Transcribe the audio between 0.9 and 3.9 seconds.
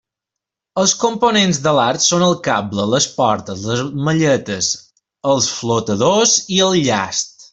components de l'art són el cable, les portes, les